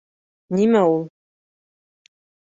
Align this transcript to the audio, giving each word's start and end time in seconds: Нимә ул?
Нимә 0.59 0.81
ул? 0.93 1.03